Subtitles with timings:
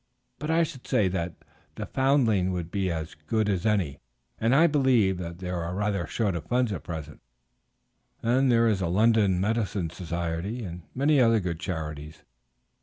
[0.39, 1.35] But I should say that
[1.75, 3.99] the Foundling would be as good as any,
[4.39, 7.21] and I believe that they are rather short of funds at present;
[8.23, 12.23] then there is the London Mendicity Society, and many other good charities.